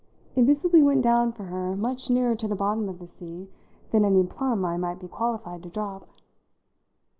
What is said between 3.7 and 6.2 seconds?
than any plumb I might be qualified to drop.